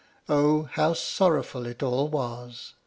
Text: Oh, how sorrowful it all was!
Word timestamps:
Oh, 0.27 0.63
how 0.63 0.93
sorrowful 0.95 1.67
it 1.67 1.83
all 1.83 2.07
was! 2.09 2.73